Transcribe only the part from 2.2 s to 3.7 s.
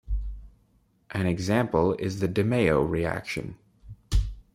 the DeMayo reaction.